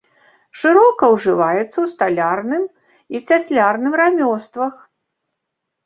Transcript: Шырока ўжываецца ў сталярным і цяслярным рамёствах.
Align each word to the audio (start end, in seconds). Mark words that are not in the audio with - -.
Шырока 0.61 1.05
ўжываецца 1.15 1.75
ў 1.75 1.93
сталярным 1.93 2.63
і 3.17 3.25
цяслярным 3.27 3.93
рамёствах. 4.05 4.73